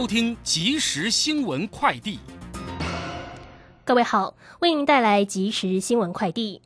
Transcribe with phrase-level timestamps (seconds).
[0.00, 2.18] 收听即时新闻快递。
[3.84, 6.62] 各位好，为您带来即时新闻快递。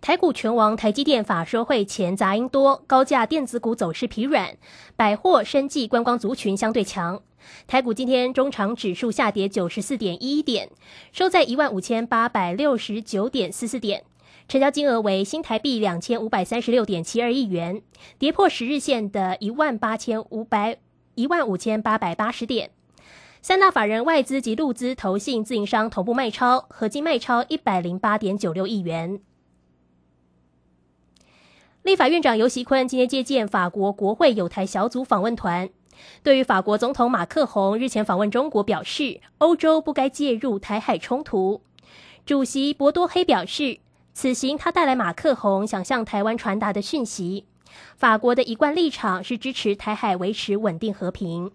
[0.00, 4.56] 台股全王台积电法说会前杂音多，高价电子股走势疲软，
[4.96, 7.20] 百货、生技、观光族群相对强。
[7.66, 10.70] 台股今天中场指数下跌九十四点一点，
[11.12, 14.04] 收在一万五千八百六十九点四四点，
[14.48, 17.82] 成交金额为新台币两千五百三十六点七二亿元，
[18.18, 20.78] 跌破十日线的一万八千五百。
[21.14, 22.70] 一万五千八百八十点，
[23.40, 29.20] 三大法人外资及陆资投信自营商同步卖超，合计卖超一百零八点九六亿元。
[31.82, 35.68] 立法院长尤锡坤今天接见法国国会有台小组访问团，
[36.22, 41.62] 对于法国总统马克宏日前访问中国表示，欧洲不该介入台海冲突。
[42.24, 43.80] 主席博多黑表示，
[44.14, 47.46] 此行他带来马克宏想向台湾传达的讯息。
[47.96, 51.50] 法国的一贯立场是支持台海维持稳定和平。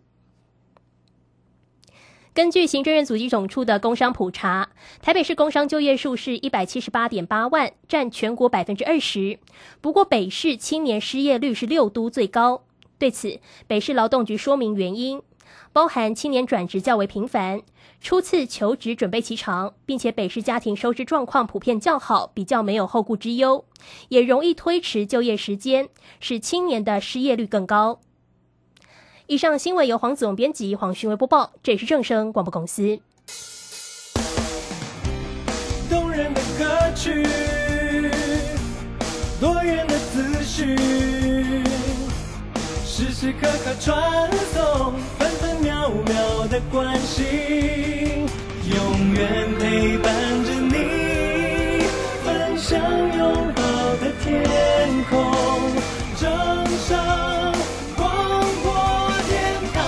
[2.33, 4.69] 根据行政院组织总处的工商普查，
[5.01, 9.39] 台北市工商就业数是一百七十八点八万，占全国百分之二十。
[9.81, 12.63] 不过，北市青年失业率是六都最高。
[12.99, 15.21] 对此，北市劳动局说明原因，
[15.77, 17.61] 包含青年转职较为频繁。
[18.01, 23.63] 初次求职准备期长，并且北市家庭收支状况普遍较好，比较没有后顾之忧，
[24.09, 27.99] 也容易推迟就业时间，使青年的失业率更高。
[29.27, 32.99] 以上新闻由黄子荣编辑，黄勋威播报，这是正声广播公司。
[35.87, 37.23] 动人的歌曲，
[39.39, 40.75] 多元的资讯，
[42.83, 45.16] 时时刻刻传送。
[45.87, 50.75] 秒秒的关心，永远陪伴着你，
[52.25, 52.77] 分享
[53.17, 53.61] 拥抱
[53.95, 54.43] 的天
[55.09, 55.31] 空，
[56.19, 56.29] 正
[56.79, 57.55] 上
[57.95, 58.05] 广
[58.63, 59.39] 播电
[59.73, 59.79] 台。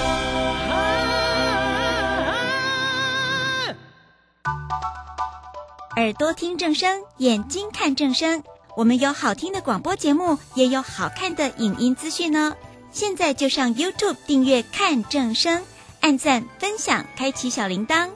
[5.98, 8.42] 耳朵听正声，眼睛看正声，
[8.78, 12.56] 我们有好听的广播节目，也有好看的影音资讯呢。
[12.90, 15.62] 现在就上 YouTube 订阅看正声，
[16.02, 18.10] 按赞分享，开启小铃铛，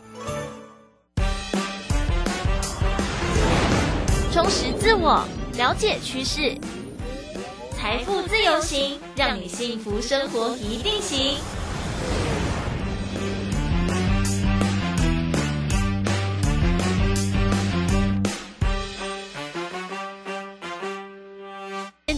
[4.31, 5.25] 充实自我，
[5.57, 6.57] 了解趋势，
[7.77, 11.37] 财富自由行，让你幸福生活一定行。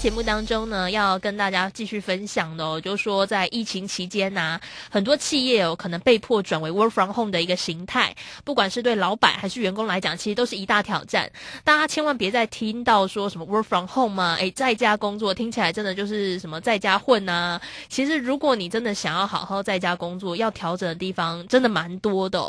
[0.06, 11.28] 节目当中呢，要跟大家继续分享的，哦，就是说在疫情期间呐，很多企业哦可能被迫转为 work from home 的一个形态，不管是对老板还是员工来讲，其实都是一大挑战。
[11.64, 17.60] 大家千万别再听到说什么 work from home 嘛，诶，在家工作听起来真的就是什么在家混呐。
[17.90, 22.40] 其实如果你真的想要好好在家工作，要调整的地方真的蛮多的。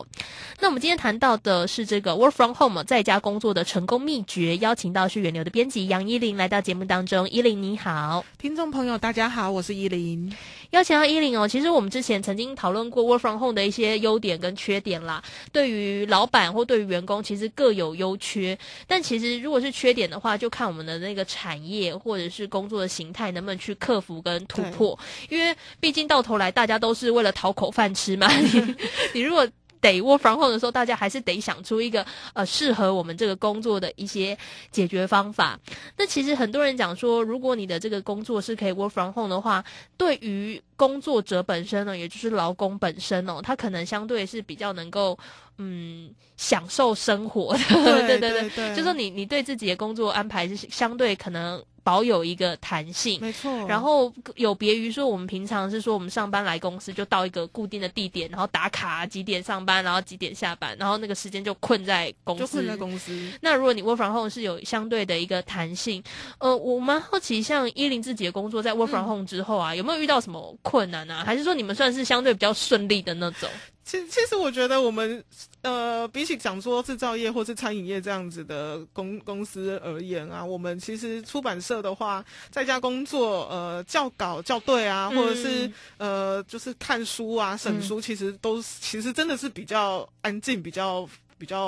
[0.61, 7.46] 那我们今天谈到的是这个 work from home 在家工作的成功秘诀，邀请到是远流的编辑杨依林来到节目当中，依。
[7.55, 10.33] 你好，听众朋友，大家好，我是依林。
[10.71, 15.23] 邀请到依林哦，其实我们之前曾经讨论过 work from home 的一些优点跟缺点啦。
[15.53, 18.59] 对于老板或对于员工，其实各有优缺。
[18.87, 24.99] 但其实如果是缺点的话，就看我们的那个产业或者是工作的形态能不能去克服跟突破。
[25.29, 28.29] 因为毕竟到头来，大家都是为了讨口饭吃嘛。
[28.29, 28.75] 你
[29.15, 29.47] 你如果。
[29.93, 32.05] 得 work from home 的时候，大家还是得想出一个
[32.35, 34.37] 呃适合我们这个工作的一些
[34.71, 35.59] 解决方法。
[35.97, 39.65] 那其实很多人讲说，如果你的这个工作是可以 work from home 的话，
[39.97, 45.19] 对于工作者本身呢，也就是劳工本身哦，他可能相对是比较能够
[45.59, 47.61] 嗯享受生活的。
[48.07, 51.63] 对 对对，就说你你对自己的工作安排是相对可能。
[51.87, 53.49] 保有一个弹性，没错。
[53.69, 62.43] 然后有别于说，我们平常是说，我们上班来公司就到一个固定的地点，然后打卡几点上班，然后几点下班，然后那个时间就困在公司。
[62.45, 63.31] 就困在公司。
[63.41, 66.03] 那如果你 work from home 是有相对的一个弹性，
[66.39, 71.23] 呃，我蛮好奇，像依林自己的工作在 work from home 之后啊，有没有遇到什么困难啊？
[71.25, 73.49] 还是说你们算是相对比较顺利的那种？
[73.87, 75.23] 其其实我觉得我们
[75.63, 91.09] 呃，比起讲说制造业或是餐饮业这样子的公公司而言啊，我们其实出版社的话，在家工作呃，校稿校对啊，或者是呃，就是看书啊、审书，其实都其实真的是比较安静，比较。
[91.39, 91.59] 比较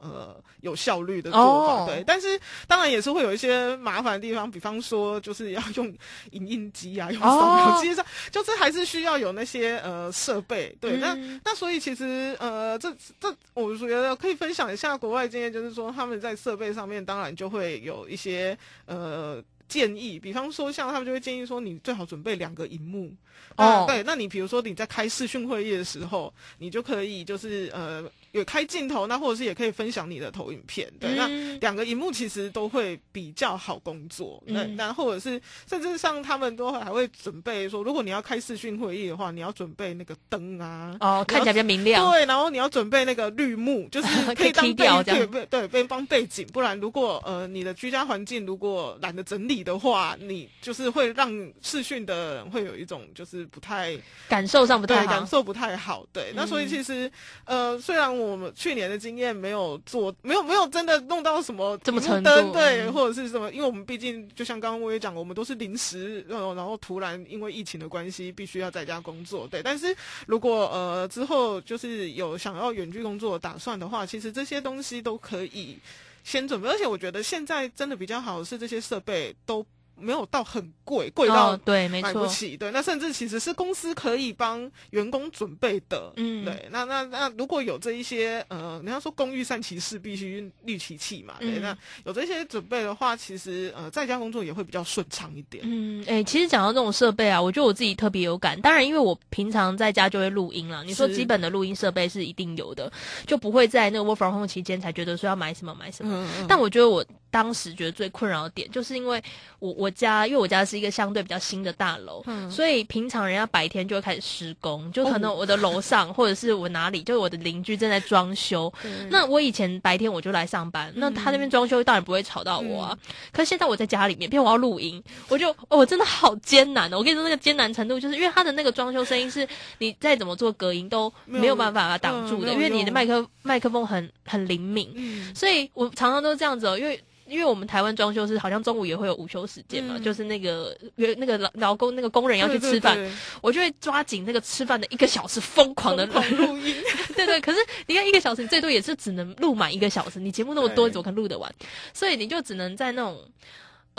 [0.00, 5.86] 呃有效率的做法，对，但是当然也是会有一些麻烦的地方，比方说就是要用
[6.32, 11.14] 影印机啊，用扫描机上，就是还是需要有那些呃设备，对，那
[11.44, 18.56] 那所以其实呃这这我觉得可以分享一下国外经验，就是说他们在设备上面当然就会有一些
[18.86, 19.42] 呃。
[19.70, 23.08] 建议，比方说像他们就会建议说，你最好准备两个荧幕。
[23.54, 30.90] 哦哦，对，那你比如说你在开视讯会议的时候，你就可以就是呃有开镜头，那或者是也可以分享你的投影片。
[31.00, 34.42] 对，那嗯两个荧幕其实都会比较好工作。
[34.46, 40.96] 那，嗯那或者是甚至像他们都还会准备说，如果你要开视讯会议的话，你要准备那个灯啊。
[41.00, 42.10] 哦，看起来比较明亮。
[42.10, 46.46] 对，然后你要准备那个绿幕，就是 可以当背对对对，被帮背景。
[46.52, 51.30] 不然，如果呃你的居家环境如果懒得整理的话，你就是会让
[51.62, 53.96] 视讯的人会有一种就是不太
[54.28, 55.06] 感受上不太好。
[55.06, 56.06] 感受不太好。
[56.12, 57.10] 对，那所以嗯其实
[57.44, 69.46] 呃，虽然我们去年的经验没有做，没有没有真的弄到什么这么程度灯对，嗯或者是什么，因为我们毕竟就像刚刚我也讲，我们都是临时，然后，然后突然因为疫情的关系，必须要在家工作。
[69.48, 69.94] 对，但是
[70.26, 75.78] 如果呃之后就是有想要远距工作的打算的话，其实这些东西都可以
[76.24, 76.68] 先准备。
[76.68, 79.64] 而且我觉得现在真的比较好是这些设备都
[80.00, 82.08] 没有到很贵，贵到哦，对，没错。
[82.08, 86.44] 买不起，对，那甚至其实是公司可以帮员工准备的，嗯。
[86.44, 91.62] 对，那那那如果有这一些呃，人家说工欲善其事，必须利其器嘛，对，嗯。
[91.62, 98.60] 那有这些准备的话，其实呃，在家工作也会比较顺畅一点，嗯，哎、其实讲到这种设备啊，我觉得我自己特别有感。
[98.60, 102.90] 当然，因为我平常在家就会录音了，你说基本的录音设备是一定有的，
[103.26, 106.14] 就不会在那个 work from home 期间才觉得说要买什么买什么。
[106.14, 109.22] 嗯嗯，但我觉得我当时觉得最困扰的点，就是因为
[109.58, 118.72] 我我我家，因为我家是一个相对比较新的大楼，嗯所以平常人家白天就会开始施工，就可能我的楼上、 或者是我哪里，就是我的邻居正在装修。
[119.08, 122.98] 那我以前白天我就来上班，那他那边装修当然不会吵到我啊。
[123.32, 126.98] 可是现在我在家里面，变我要录音，我就哦，我真的好艰难哦。
[126.98, 129.46] 我跟你说，那个艰难程度，就是因为他的那个装修声音是
[129.78, 134.92] 你再怎么做隔音都没有办法把它挡住的，嗯因为你的麦克麦克风很很灵敏。
[134.94, 146.74] 嗯所以我常常都这样子哦，因为因为我们台湾装修是好像中午也会有午休时间嘛，嗯就是那个约那个劳劳工那个工人要去吃饭，对对我就会抓紧那个吃饭的一个小时，疯狂的录音，
[147.14, 150.18] 对对，可是你看一个小时，你最多也是只能录满一个小时。
[150.18, 151.50] 你节目那么多，你怎么可能录得完？
[151.94, 153.16] 所以你就只能在那种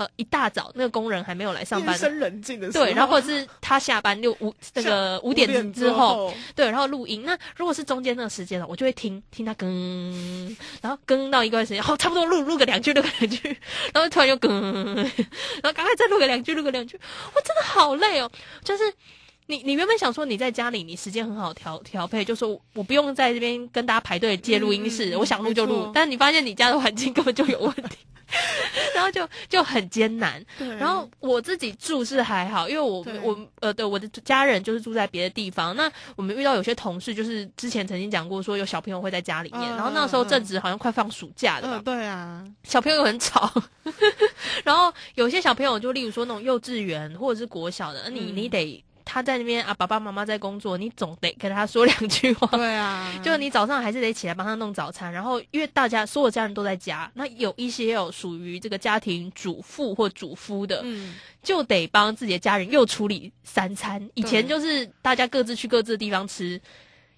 [0.02, 7.24] 呃一大早那个工人还没有来上班的，夜深人静的时候，对，然后或者是他下班六五那个五点之之后，，对，然后录音。
[7.26, 13.58] 那如果是中间那个时间呢，我就会听听他更，然后更到一段时间，好，差不多录录个两句，录个两句，
[13.94, 15.06] 然后突然又更，然
[15.64, 17.00] 后赶快再录个两句，录个两句，
[17.36, 18.32] 我真的好累哦，
[18.64, 18.84] 就是。
[19.48, 25.92] 你你原本想说你在家里，你时间很好调调配，就说我不用在这边跟大家排队借录音室，我想录就录。
[25.94, 27.98] 但你发现你家的环境根本就有问题，
[28.96, 30.44] 然后就就很艰难。
[30.58, 35.76] 对，然后我自己住是还好，因为我我呃对我的家人就是住在别的地方。
[35.76, 43.52] 那我们遇到有些同事，就是之前曾经讲过说有小朋友会在家里面，嗯然后那时候嗯正值好像快放暑假了嗯，嘛，对啊，小朋友又很吵，
[44.64, 48.36] 然后有些小朋友就例如说那种幼稚园或者是国小的，你嗯。
[48.38, 52.48] 你得他在那边啊，爸爸妈妈在工作，你总得跟他说两句话。
[52.48, 64.10] 对啊， 就你早上还是得起来帮他弄早餐，然后因为大家所有家人都在家，那有一些有属于这个家庭主妇或主夫的，嗯，就得帮自己的家人又处理三餐。
[64.14, 66.60] 以前就是大家各自去各自的地方吃，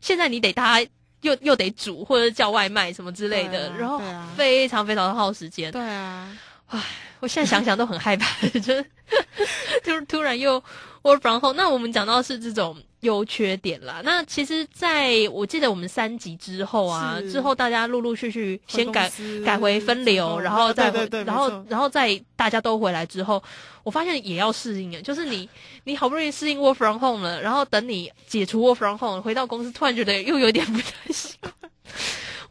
[0.01, 0.89] 现在你得大家
[1.21, 4.01] 又又得煮或者叫外卖什么之类的，啊然后
[4.35, 5.71] 非常非常的耗时间。
[5.71, 6.38] 对啊，
[6.68, 6.81] 唉
[7.19, 8.27] 我现在想想都很害怕，
[8.59, 8.85] 就是
[9.81, 10.62] 就是突然又
[11.04, 11.54] work from home。
[11.54, 14.02] 那我们讲到是这种优缺点啦。
[14.04, 19.12] 那其实在我记得我们三集之后啊，之后大家陆陆续续先改
[19.45, 20.90] 改回分流，然后再
[21.26, 23.42] 然后然后再大家都回来之后，
[23.83, 25.48] 我发现也要适应啊，就是你
[25.83, 31.54] 你好不容易适应 work from home 了，然后等你解除 work from home 回到公司，突然觉得又有点不太习惯。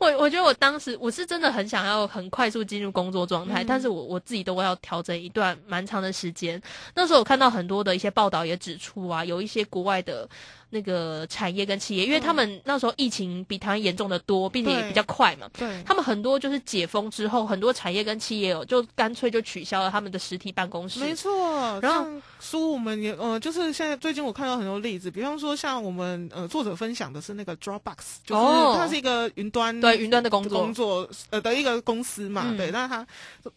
[0.03, 6.61] 我我觉得我当时我是真的很想要很快速进入工作状态，嗯但是我我自己都要调整一段蛮长的时间。
[6.97, 10.29] 那时候我看到很多的一些报道也指出啊，有一些国外的
[10.73, 21.01] 那个产业跟企业，因为他们那时候疫情比台湾严重的多，并且也比较快嘛，对，他们很多就是解封之后，很多产业跟企业哦，就干脆就取消了他们的实体办公室。
[21.01, 28.75] 没错，然后像书我们也呃，就是现在最近我看到很多例子，比方说像我们呃作者分享的是那个 Dropbox，就是哦。
[28.79, 30.59] 它是一个云端对云端的工作。
[30.59, 32.57] 工作呃的一个公司嘛，嗯。
[32.57, 33.07] 对，那它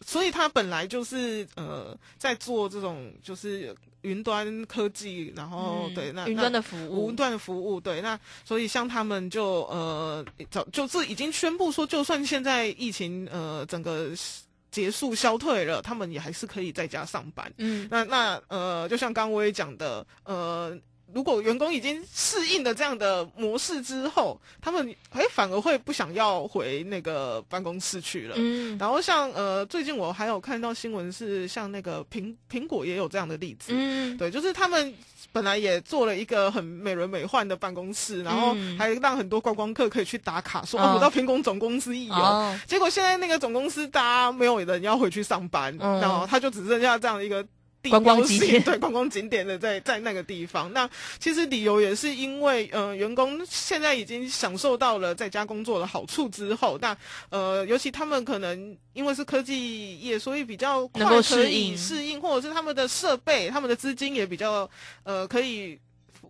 [0.06, 3.76] 所以它本来就是呃在做这种就是
[4.06, 14.12] 云端科技，然后、嗯对那云端的服务云，端的服务，对，那所以像他们就呃早就是已经宣布说，就算现在疫情呃整个
[14.72, 17.52] 结束消退了，他们也还是可以在家上班。
[17.58, 20.78] 嗯，那那呃，就像刚刚我也讲的，呃，
[21.16, 28.36] 如果员工已经适应了这样的模式之后，他们哎反而会不想要回那个办公室去了。
[28.38, 28.78] 嗯。
[28.78, 34.94] 然后像呃，最近我还有看到新闻是像那个苹苹果也有这样的例子，嗯，对，就是他们
[35.32, 38.78] 本来也做了一个很美轮美奂的办公室，然后嗯。
[38.78, 42.14] 还让很多观光客可以去打卡，说、哦哦、我到苹果总公司一游。
[42.14, 46.02] 哦，结果现在那个总公司大家没有人要回去上班，嗯。
[46.02, 47.48] 然后他就只剩下这样一个地
[47.90, 50.72] 观光景点 对观光景点的在在那个地方。
[50.74, 50.90] 那
[51.20, 56.98] 其实理由也是因为呃员工现在已经享受到了在家工作的好处之后，那
[57.30, 64.70] 呃尤其他们可能因为是科技业，所以比较快能够可适以应适应，或者是他们的设备、他们的资金也比较
[65.04, 65.80] 呃可以。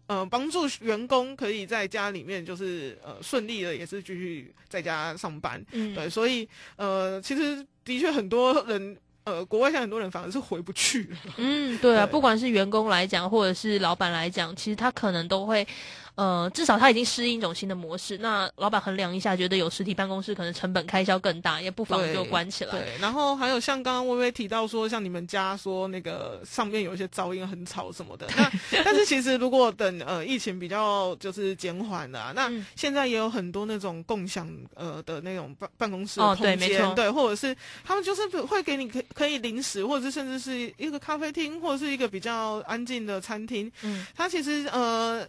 [0.07, 5.59] 呃，帮助员工可以在家里面就是呃顺利的，也是继续在家上班。
[5.71, 8.95] 嗯，对，所以呃，其实的确很多人，
[9.25, 11.17] 呃，国外现在很多人反而是回不去了。
[11.37, 15.67] 嗯，对啊，对不管是员工来讲，或者是老板来讲，其实他可能都会，
[16.13, 18.17] 呃，至少他已经适应一种新的模式。
[18.19, 22.71] 那老板衡量一下，觉得有实体办公室可能成本开销更大，也不妨就关起来。
[22.71, 28.27] 对，然后还有像刚刚微微提到说，像你们家说那个上面有一些噪音很吵什么的，
[28.71, 45.25] 那但是其实如果等呃疫情比较就是减缓了啊、那嗯现在也有很多那种共享呃的那种办办公室哦空间，对没错对，或者是他们就是会给你可可以临时，或者是甚至是一个咖啡厅，或者是一个比较安静的餐厅，嗯它其实呃，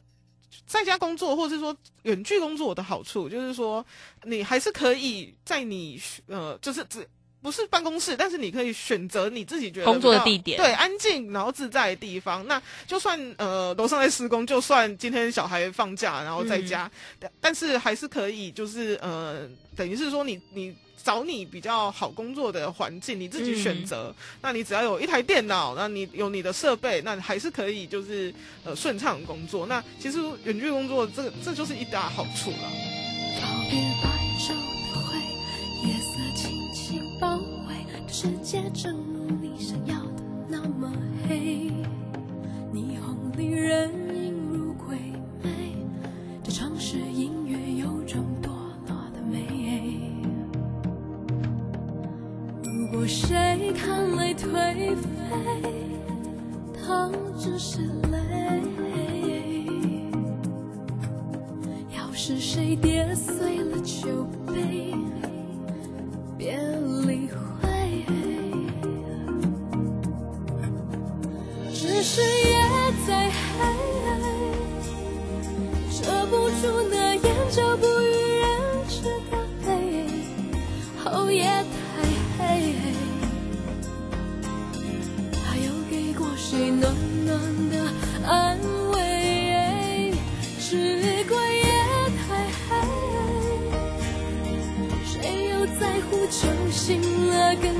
[0.66, 3.87] 在家工作或者是说远距工作的好处，就是说
[4.25, 7.07] 你还是可以在你呃，就是只
[7.40, 12.45] 不是办公室，但是你可以选择你自己觉得工作的地点对，安静然后自在的地方。
[12.49, 16.90] 那就算呃楼上在施工，就算今天小孩放假然后在家，
[17.21, 20.75] 但但是还是可以，就是呃，等于是说你你。
[21.06, 24.12] 找你比较好工作的环境，你自己选择。
[24.42, 28.34] 那你只要有一台电脑，那你有你的设备，那还是可以就是
[28.64, 29.66] 呃顺畅工作。
[29.66, 34.15] 那其实远距工作这个这就是一大好处了。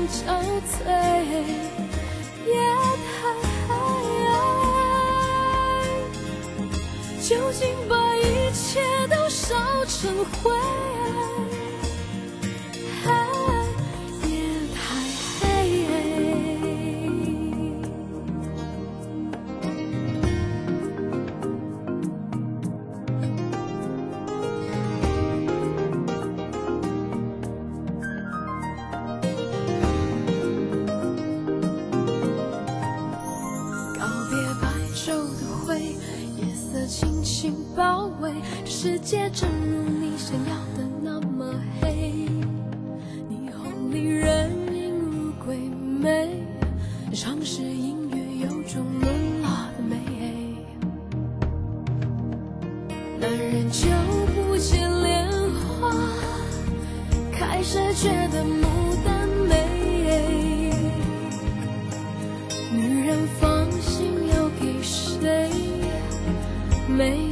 [0.07, 0.25] 憔
[0.63, 0.85] 悴？
[2.45, 2.51] 夜
[3.03, 3.17] 太
[3.67, 3.71] 黑，
[7.21, 8.19] 究竟把一
[8.53, 9.99] 切都烧成
[10.43, 10.45] 灰？
[36.99, 38.33] 紧紧包围，
[38.65, 40.76] 这世界正如你想要。
[66.97, 67.26] 没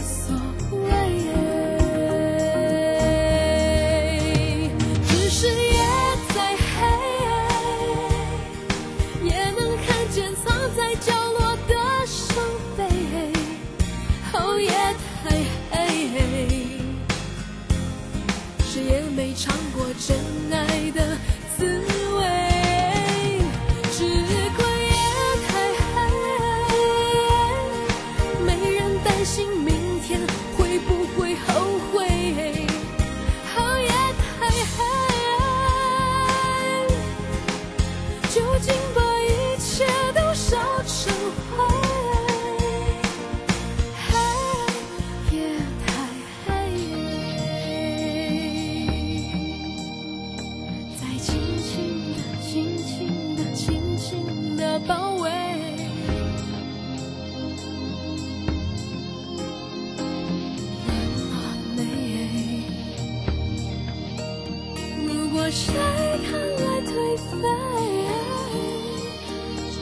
[65.58, 67.48] 谁看来颓废，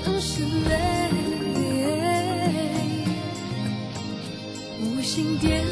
[0.06, 0.76] 就是累，
[4.80, 5.64] 无心跌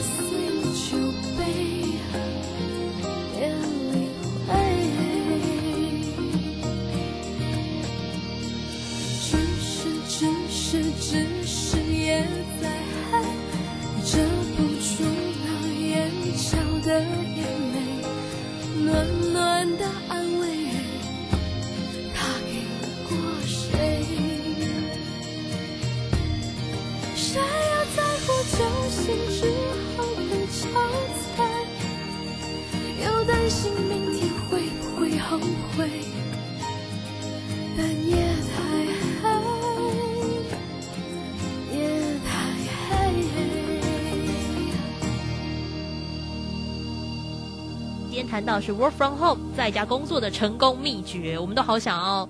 [48.46, 52.28] 到是 work from home 在家工作的成功秘诀，我们都好想要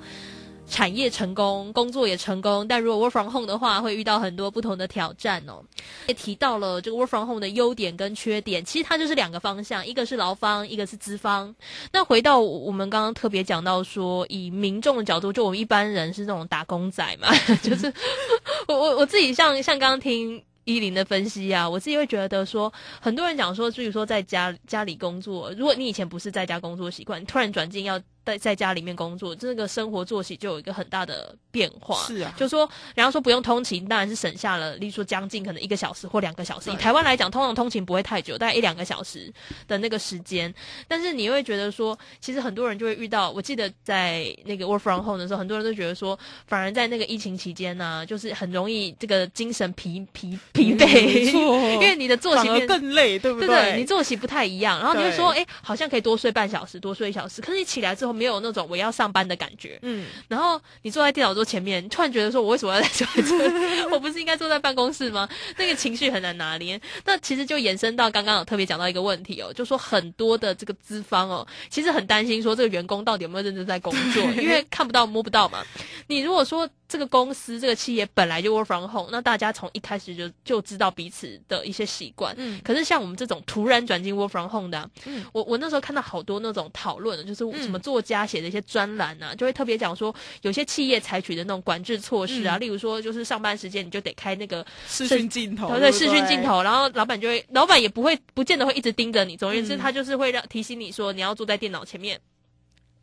[0.67, 5.63] 产业成功，工作也成功，但如果 work from home 的话，会遇到很多不同的挑战哦。
[6.07, 11.53] 也提到了这个 work from home 的优点跟缺点，其实它就是两个方向，一个是劳方，一个是资方。
[11.91, 17.29] 那回到我们刚刚特别讲到说，以民众的角度，就我们一般人是那种打工仔嘛，
[17.61, 17.91] 就是
[18.67, 20.43] 我我我自己像像刚刚听。
[20.71, 31.95] 依林的分析啊，我自己会觉得说，很多人讲说，至于说在家家里工作，如果你以前不是在家工作习惯，突然转进要在在家里面工作，这个生活作息就有一个很大的变化。
[32.05, 36.71] 是啊，就说，然后说不用通勤，当然是省下了，例如说将近可能一个小时或两个小时。
[36.71, 39.31] 以台湾来讲，通常通勤不会太久，大概一两个小时
[39.67, 40.53] 的那个时间。
[40.87, 51.39] 但是你会觉得说，其实很多人就会遇到，我记得在那个 work from home 的时候，很多人都觉得说，反而在那个疫情期间呢、就是很容易这个精神疲疲疲惫，没错
[51.73, 53.71] 因为你的作息变更累，对不对对？
[53.71, 63.89] 对，你作息不太一样，然后你会说，哎，好像可以多睡半小时，多睡一小时，可是你起来之后没有那种我要上班的感觉，嗯，然后你坐在电脑桌前面，突然觉得说，我为什么要在坐在这？
[63.89, 65.27] 我不是应该坐在办公室吗？
[65.57, 66.79] 那个情绪很难拿捏。
[67.05, 75.63] 那其实就延伸到刚刚有特别讲到一个问题哦，就说很多的这个资方哦，其实很担心说这个员工到底有没有认真在工作， 因为看不到摸不到嘛。
[76.07, 82.35] 你如果说这个公司这个企业本来就 work from home，那大家从一开始就就知道彼此的一些习惯。
[82.37, 99.37] 嗯可是像我们这种突然转进 work from home 的啊、嗯我我那时候看到好多那种讨论，就是什么作家写的一些专栏啊，就会特别讲说，有些企业采取的那种管制措施啊，嗯例如说就是上班时间你就得开那个视讯镜头，对视讯镜，头，然后老板就会，老板也不会，不见得会一直盯着你。
[99.37, 102.19] 总而言之，嗯他就是会让提醒你说，你要坐在电脑前面。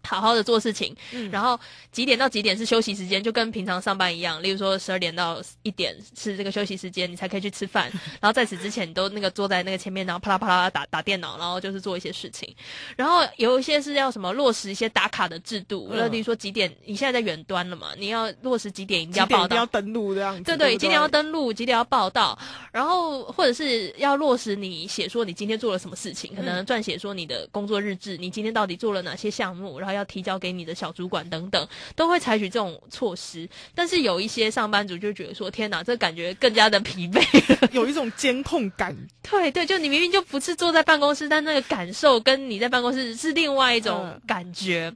[0.02, 1.58] 好好的做事情，嗯然后
[1.92, 4.42] 几点到几点是休息时间，就跟平常上班一样。
[4.42, 7.90] 例如说十二点到一点是这个休息时间，你才可以去吃饭。
[8.20, 12.54] 然后在此之前，你都那个坐在那个前面，然后啪啦啪啦打打电脑，然后就是做一些事情。
[12.96, 22.38] 然后有一些是要什么落实一些打卡的制度，嗯例如说几点，你现在在远端了嘛，你要落实几点一定要报道要，登录这样子，对对几点要登录，几点要报道，
[22.72, 33.48] 然后或者是要落实你写说你今天做了什么事情，可能撰写说你的工作日志，你今天到底做了哪些项目，然后要提交给你的小主管等等，都会采取这种措施。
[33.74, 37.22] 但是有一些上班族就觉得说，天哪，这感觉更加的疲惫。
[37.72, 44.92] 有一种监控感，对对，就你明明就不是坐在办公室，但那个感受跟你在办公室是另外一种嗯感觉。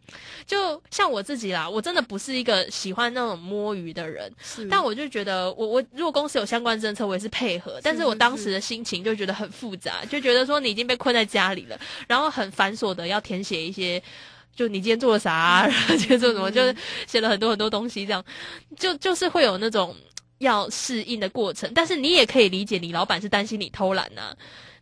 [0.46, 7.80] 就像我自己啦，我真的不是一个喜欢那种摸鱼的人，是但我就觉得我，我如果公司有相关政策，我也是配合。
[7.82, 14.02] 但是我当时的心情就觉得很复杂，就觉得说你已经被困在家里了，然后很繁琐的要填写一些。
[14.54, 18.24] 就你今天做了啥、啊，然后今天做什么，就是写了很多很多东西，这样。
[18.76, 19.96] 就就是会有那种
[20.38, 21.70] 要适应的过程。
[21.74, 24.34] 但是你也可以理解，你老板是担心你偷懒呐、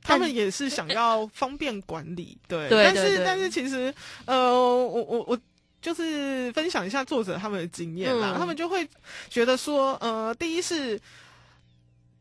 [0.02, 5.38] 但他们也是想要方便管理，对，对对对但是但是其实，呃，我我我
[5.80, 8.38] 就是分享一下作者他们的经验啦，嗯。
[8.38, 8.88] 他们就会
[9.28, 11.00] 觉得说，呃，第一是。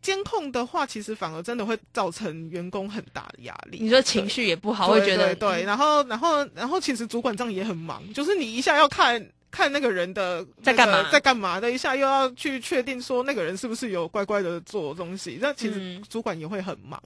[0.02, 3.80] 监控的话，其实反而真的会造成员工很大的压力。
[3.82, 17.02] 你说情绪也不好，对会觉得对对，然后然后然后其实主管这样也很忙，就是你一下要看看那个人的在干嘛在干嘛的，一下又要去确定说那个人是不是有乖乖的做东西，那其实嗯主管也会很忙。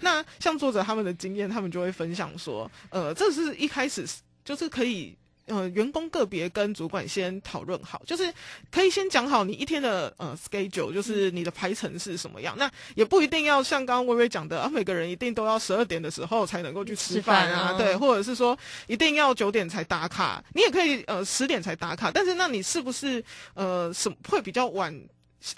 [0.00, 4.04] 那像作者他们的经验，他们就会分享说，呃，这是一开始
[4.44, 5.16] 就是可以。
[5.46, 8.32] 呃，员工个别跟主管先讨论好，就是
[8.70, 12.54] 可以先讲好你一天的呃 schedule，就是你的排程是什么样。
[12.56, 23.22] 那也不一定要像刚刚微微讲的啊，每个人一定都要十二点的时候才能够去吃饭啊，对，或者是说一定要九点才打卡，你也可以呃十点才打卡，但是那你是不是
[23.54, 24.92] 呃什会比较晚？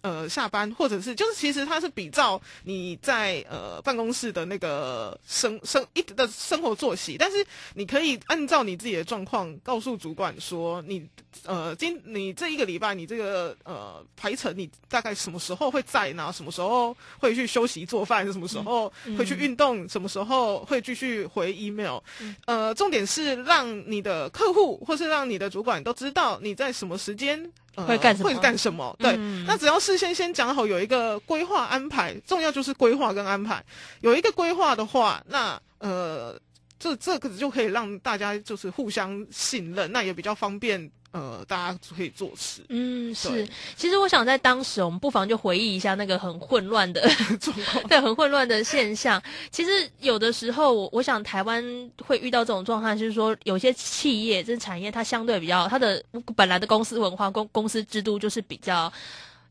[0.03, 11.09] 呃下班，或者是就是其实它是比照你在呃办公室的那个生生一的生活作息，但是你可以按照你自己的状况告诉主管说你
[11.47, 16.33] 呃今你这一个礼拜你这个呃排程你大概什么时候会在呢？
[16.33, 18.25] 什么时候会去休息做饭？
[18.33, 19.89] 什么时候会去运动？
[19.89, 21.99] 什么时候会继续回 email？、
[22.47, 27.51] 呃，重点是让你的客户或是让你的主管都知道你在什么时间。
[27.77, 28.95] 呃会干什么会干什么？
[29.01, 33.61] 对，嗯那只要事先先讲好，有一个规划安排，重要就是规划跟安排。
[34.01, 36.41] 有一个规划的话，那呃，
[36.79, 43.49] 这这个就可以让大家就是互相信任，那也比较方便呃，大家可以做事嗯，是。
[43.77, 47.09] 其实我想在当时，我们不妨就回忆一下那个很混乱的
[47.41, 47.85] 状况。
[47.85, 49.23] 对，很混乱的现象。
[49.49, 51.65] 其实有的时候，我我想台湾
[52.05, 56.03] 会遇到这种状况，就是说有些企业、这产业它相对比较，它的
[56.35, 58.93] 本来的公司文化、公公司制度就是比较。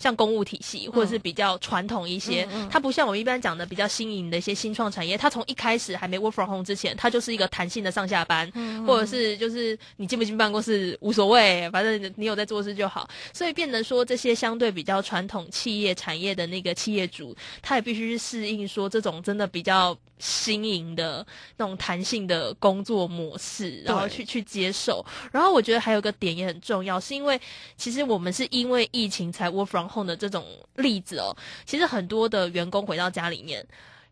[0.03, 13.09] 像公务体系，或者是比较传统一些，它不像我们一般讲的比较新颖的一些新创产业，它从一开始还没 work from home 之前，它就是一个弹性的上下班，嗯或者是就是你进不进办公室无所谓，反正你有在做事就好。
[13.31, 21.25] 所以变得说这些相对比较传统企业产业的那个企业主，他也必须去适应说这种真的比较新颖的
[21.57, 25.05] 那种弹性的工作模式，然后去去接受。
[25.31, 27.39] 然后我觉得还有个点也很重要，是因为
[27.77, 30.45] 其实我们是因为疫情才 work from home 的这种
[30.75, 31.35] 例子哦。
[31.65, 33.65] 其实很多的员工回到家里面。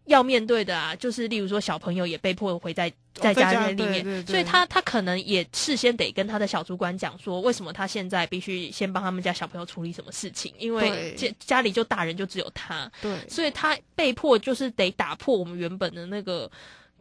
[0.05, 4.25] 要面对的啊，就是例如说小朋友也被迫回在在在家家里面，对对对。
[4.25, 16.49] 所以他他可能也事先得跟他的小主管讲说，为什么他现在必须先帮他们家小朋友处理什么事情，因为家家里就大人就只有他，对，所以他被迫就是得打破我们原本的那个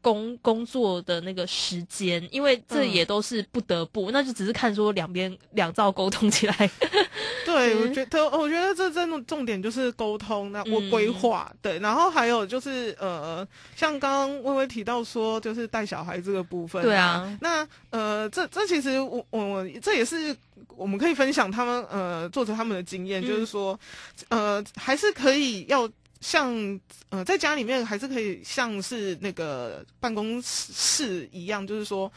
[0.03, 2.91] 工工作的那个时间，因为这嗯。
[2.91, 6.71] 也都是不得不，那就只是看说两边两造沟通起来，
[7.47, 7.95] 对，我嗯。
[7.95, 20.37] 觉得，我觉得这真的重点就是沟通，那我嗯规划，对，然后还有就是呃，像刚刚微微提到说，就是带小孩这个部分、对啊，那呃，这这其实我我这也是
[20.77, 23.27] 我们可以分享他们呃作者他们的经验，嗯。
[23.29, 23.79] 就是说，
[24.31, 25.89] 呃，还是可以要。
[26.21, 32.11] 像呃，在家里面还是可以像是那个办公室一样，就是说，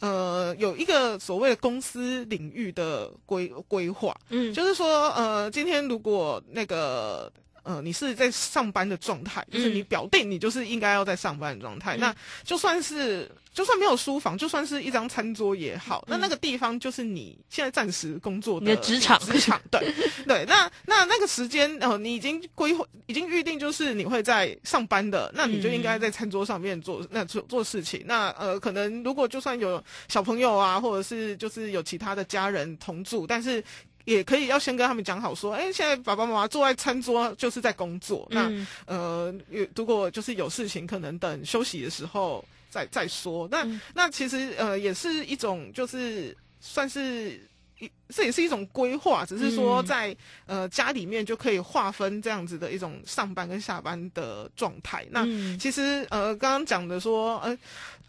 [0.00, 7.32] 呃，有一个所谓的公司领域的规规划，嗯，就是说，呃，今天如果那个
[7.66, 9.84] 呃你是在上班的状态，就是你嗯。
[9.86, 12.00] 表定你就是应该要在上班的状态，嗯。
[12.00, 19.92] 那就算是就算没有书房，就算是一张餐桌也好，那那个地方就是你现在暂时工作的职场职场 对
[20.26, 33.62] 对，那那那个时间呃你已经规划已经预定就是你会在上班的，那你就应该在餐桌上面做那做做事情，那呃可能如果就算有小朋友啊，或者是就是有其他的家人同住，但是。
[34.06, 39.34] 也可以要先跟他们讲好，说，哎，现在爸爸妈妈坐在餐桌就是在工作，那嗯呃，
[39.74, 43.46] 如果就是有事情，可能等休息的时候再再说。
[43.50, 47.40] 那、嗯那其实呃也是一种，就是算是
[47.78, 55.06] 一，这也是一种规划，只是说嗯在、呃家里面就可以划分这样子的一种上班跟下班的状态。
[55.10, 57.56] 那、嗯其实呃，刚刚讲的说，呃，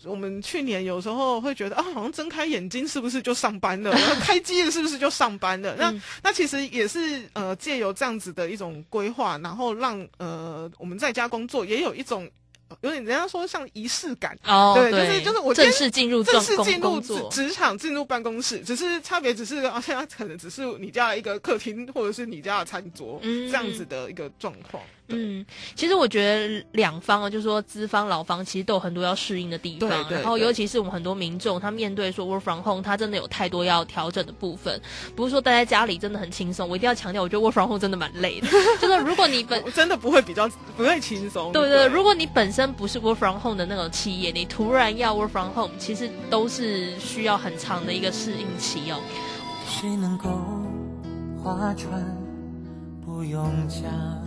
[0.04, 3.92] 我们去年有时候会觉得啊，好像睁开眼睛是不是就上班了？
[3.92, 5.76] 然 后开机了是不是就上班了？
[5.78, 12.30] 那、嗯那其实也是呃，借由这样子的一种规划，然后让呃我们在家工作也有一种呃
[12.82, 14.38] 有点人家说像仪式感。
[14.46, 24.84] 哦，对就是就是我正式进入正式进入职，职场，进入办公室，只是差别只是 啊，现在可能只是你家的一个客厅，或者是你家的餐桌、嗯这样子的一个状况。
[25.08, 29.89] 对嗯，其实我觉得两方啊，就是说资方、劳方，其实都有很多要适应的地方。
[29.89, 34.80] 对对然后尤其是我们很多民众，他面对说 work from home，他真的有太多要调整的部分。
[35.15, 38.48] 不是说待在家里真的很轻松，我一定要强调，我觉得 work from home 真的蛮累的。
[38.82, 41.52] 就是如果你本 我真的不会比较不会轻松。
[41.54, 49.00] 对对，如果你本身不是 work from home 的那种企业，你突然要 work from home，其实都是需要很长的一个适应期哦。
[49.70, 50.30] 谁能够
[51.41, 52.04] 划船
[53.06, 54.27] 不用桨？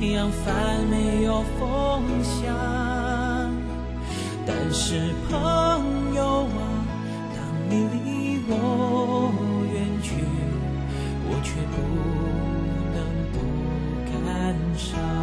[0.00, 2.54] 扬帆，没有风向。
[4.46, 6.86] 但是朋友啊，
[7.34, 8.52] 当你离我
[9.72, 10.14] 远去，
[11.28, 11.76] 我却不
[12.94, 12.96] 能
[13.32, 13.36] 不
[14.10, 15.17] 感伤。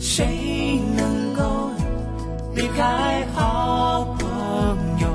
[0.00, 1.70] 谁能够
[2.54, 4.28] 离开好朋
[5.00, 5.08] 友？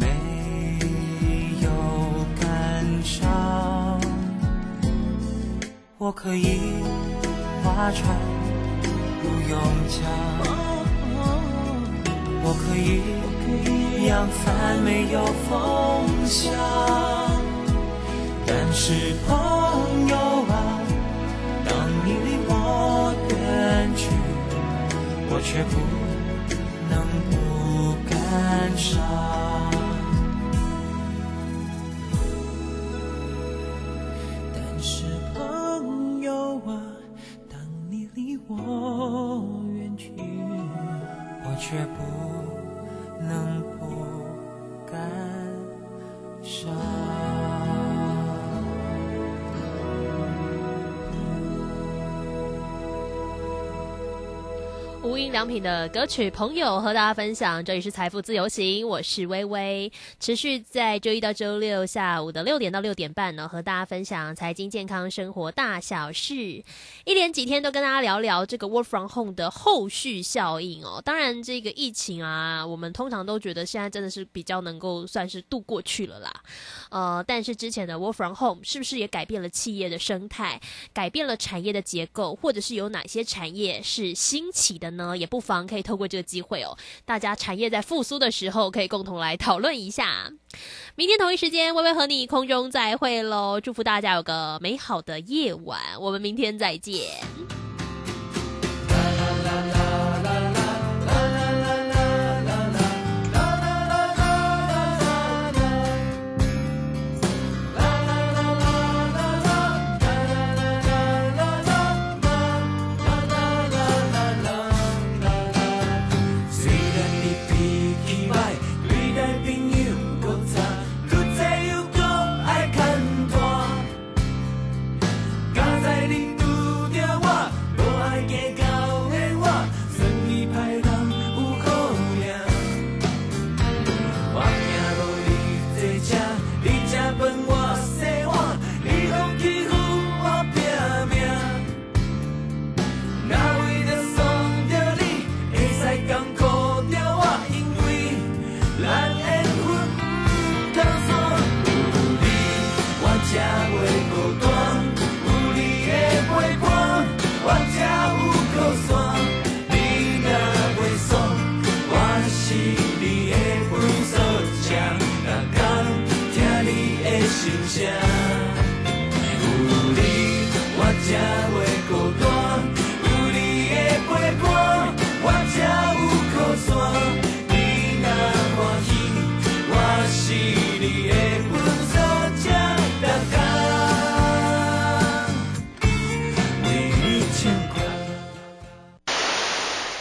[0.00, 0.06] 没
[1.62, 1.68] 有
[2.40, 4.00] 感伤。
[5.98, 6.58] 我可以
[7.62, 8.18] 划船，
[9.22, 10.02] 不用桨。
[12.46, 13.00] 我可以
[14.06, 15.52] 扬帆，没有风
[16.26, 16.52] 向。
[18.46, 19.32] 但是朋
[20.08, 20.33] 友
[25.36, 25.80] 我却不
[26.88, 29.43] 能不感伤。
[55.46, 66.34] 品的歌曲《朋友》和大家分享，这里是财富自由行，我是微微，持续在周一到周六下午的六点到六点半呢，和大家分享财经、健康、生活大小事。
[67.04, 71.02] 一连几天都跟大家聊聊这个 work from home 的后续效应哦。
[71.04, 76.32] 当然，这个疫情啊，我们通常都觉得现在真的是比较能够算是度过去了啦。
[76.90, 80.60] 呃，但是之前的 work from home 是不是也改变了企业的生态，
[80.92, 85.16] 改变了产业的结构，或者是有哪些产业是兴起的呢？
[85.16, 90.30] 也不妨可以透过这个机会哦，大家产业在复苏的时候，可以共同来讨论一下。
[90.94, 93.60] 明天同一时间，微微和你空中再会喽！
[93.60, 97.63] 祝福大家有个美好的夜晚，我们明天再见。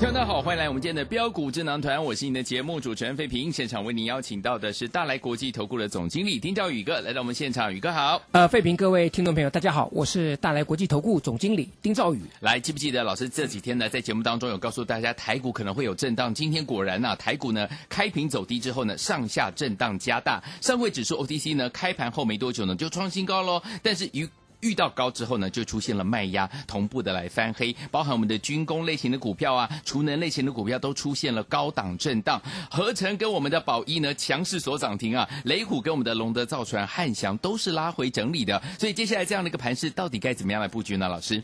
[0.00, 3.52] 听众大家好，欢迎来我们今天的标股智囊团，我是你的节目主持人费平。
[3.52, 8.22] 现场为您邀请到的是大来国际投顾的总经理丁兆宇哥来到我们现场，宇哥好。
[8.32, 12.22] 呃，费平，各位听众朋友，大家好，我是大来国际投顾总经理丁兆宇。
[12.40, 16.32] 来，记不记得老师这几天呢，在节目当中有告诉大家，台股可能会有震荡。
[16.32, 20.42] 今天果然呐、台股呢开平走低之后呢，上下震荡加大。
[20.62, 24.26] 上柜指数 OTC 呢开盘后没多久呢就创新高喽，但是与
[24.60, 32.40] 遇到高之后呢，就出现了卖压，同步的来翻黑，包含我们的军工类型的股票啊，储能类型的股票都出现了高档震荡。
[32.70, 38.62] 合成跟我们的宝一呢强势所涨停啊，雷虎跟我们的龙德造船、汉翔都是拉回整理的。
[38.78, 41.08] 所以接下来这样的一个盘势，到底该怎么样来布局呢？
[41.08, 41.42] 老师，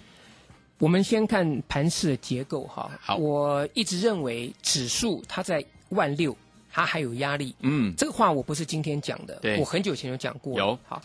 [0.78, 2.90] 我们先看盘势的结构哈。
[3.00, 6.36] 好我一直认为指数它在万六，
[6.70, 7.54] 它还有压力。
[7.60, 10.58] 嗯，这个话我不是今天讲的，对我很久前就讲过了。
[10.58, 11.00] 有好，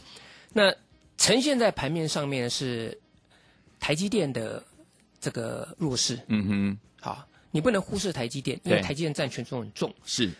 [0.53, 0.73] 那
[1.21, 2.97] 呈现在盘面上面是
[3.79, 4.63] 台积电的
[5.19, 6.19] 这个弱势。
[6.25, 9.93] 嗯哼，好，你不能忽视台积电，因为台积电占权重很重。
[10.03, 10.31] 是，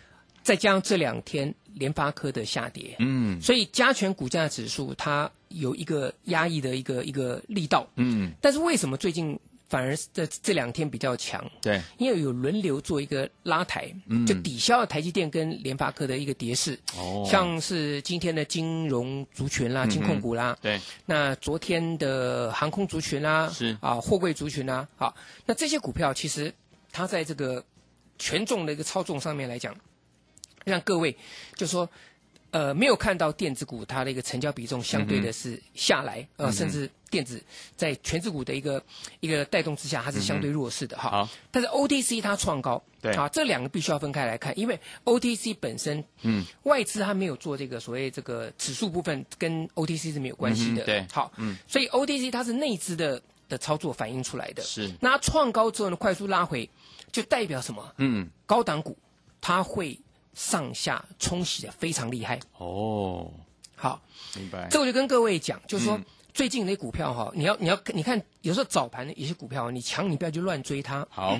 [0.42, 7.88] 再加上这两天联发科的下跌，嗯所以加权股价指数它有一个压抑的一个一个力道。
[7.98, 9.40] 嗯，但是为什么最近
[9.72, 11.42] 反而这这两天比较强？
[11.62, 14.28] 对，因为有轮流做一个拉抬，嗯。
[14.28, 16.78] 就抵消了台积电跟联发科的一个跌势。
[16.98, 17.26] 哦。
[17.26, 23.78] 像是今天的金融族群啦、嗯金控股啦，对，那昨天的航空族群啦，是。
[23.80, 26.54] 啊，货柜族群啦，好，那这些股票其实
[26.92, 27.64] 它在这个
[28.20, 29.74] 权重的一个操纵上面来讲，
[30.66, 31.16] 让各位
[31.56, 31.90] 就说。
[32.52, 37.42] 呃，没有看到电子股它的一个成交比重相对的是下来，呃，甚至电子
[37.78, 38.84] 在全指股的一个
[39.22, 41.10] 一个带动之下，它是相对弱势的哈。
[41.10, 50.84] 好，但是 OTC 它创高，对啊，这两个必须要分开来看，因为 OTC 本身，嗯，外资它没有做这个所谓这个指数部分，跟 OTC 是没有关系的。
[50.84, 54.62] 嗯对好，嗯，所以 OTC 它是内资的的操作反映出来的。
[54.64, 56.70] 是那它创高之后呢，快速拉回，
[57.14, 57.94] 就代表什么？
[57.98, 58.98] 嗯，高档股
[59.40, 59.98] 它会
[60.34, 62.40] 上下冲洗的非常厉害。
[62.58, 63.32] 哦，
[63.76, 64.02] 好，
[64.36, 64.68] 明白。
[64.70, 65.98] 这我就跟各位讲，就是说。
[65.98, 66.06] 嗯。
[66.34, 71.06] 最近那股票哈，你要你要你看，有时候早盘的一些股票，你强你不要去乱追它。
[71.10, 71.38] 好，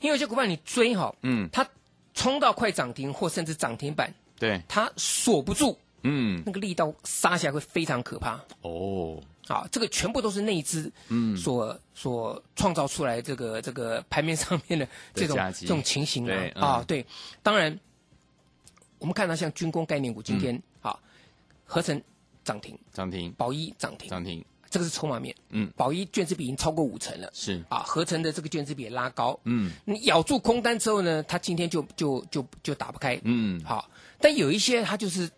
[0.00, 1.64] 因为有些股票你追哈，嗯，它
[2.12, 8.32] 冲到快涨停或甚至涨停板，对，它锁不住，嗯，那个力道杀起来会非常可怕。
[8.62, 11.36] 哦，好，这个全部都是内资嗯。
[11.36, 16.50] 所所创造出来这个这个盘面上面的这种这种情形啊。
[16.56, 17.06] 啊，对，
[17.44, 17.78] 当然
[19.00, 20.96] 我们看到像军工概念股今天啊，
[21.64, 22.00] 合成
[22.44, 29.72] 涨停，涨停，宝一涨停，涨停，这个是筹码面，嗯，宝一卷资比已经超过五成了，是，啊，合成的这个卷资比也拉高，嗯。
[29.84, 35.28] 你咬住空单之后呢，它今天就就就就打不开，嗯，好，但有一些它就是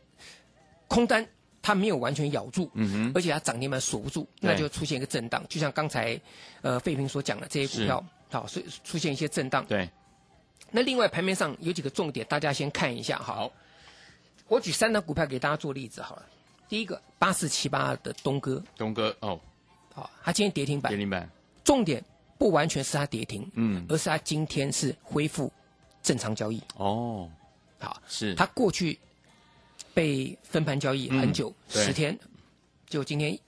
[0.88, 1.26] 空单，
[1.62, 6.20] 它没有完全咬住，嗯哼，而且它涨停板锁不住，那就出现一个震荡，就像刚才
[6.62, 9.64] 呃费平所讲的这些股票，好，所以出现一些震荡。
[9.66, 9.88] 对，
[10.72, 13.34] 那另外盘面上有几个重点，大家先看一下哈。
[13.34, 13.52] 好，
[14.48, 16.26] 我举三档股票给大家做例子好了。
[16.68, 19.38] 第一个八四七八的东哥，东哥哦，
[19.94, 20.90] 好，他今天跌停板。
[20.90, 21.30] 跌，停板，
[21.62, 22.02] 重点
[22.38, 25.52] 不完全是它跌停，嗯，而是它今天是恢复
[26.02, 26.62] 正常交易。
[26.76, 27.30] 哦，
[27.78, 28.98] 好，是，它过去
[29.92, 32.18] 被分盘交易很久，十、天，
[32.88, 33.38] 就今天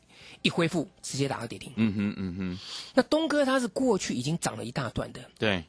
[0.42, 1.72] 一恢复，直接打个跌停。
[1.76, 2.58] 嗯哼嗯哼，
[2.94, 5.64] 那东哥他是过去已经涨了一大段的，对，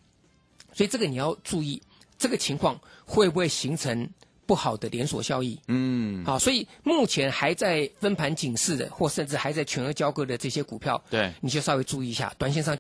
[0.76, 1.82] 所以这个你要注意，
[2.20, 4.08] 这个情况会不会形成
[4.46, 5.60] 不好的连锁效益？
[5.68, 12.74] 嗯，好，所以目前还在分盘警示的，或甚至还在全额交割的这些股票，对，你就稍微注意一下，短线上